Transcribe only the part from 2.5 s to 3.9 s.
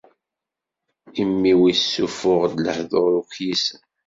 lehdur ukyisen.